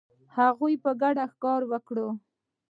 هغوی 0.37 0.73
په 0.83 0.91
ګډه 1.01 1.25
ښکار 1.31 1.61
وکړ. 1.71 1.97